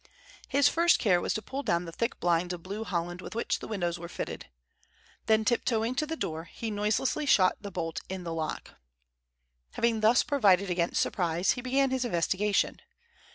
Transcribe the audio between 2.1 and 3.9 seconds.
blinds of blue holland with which the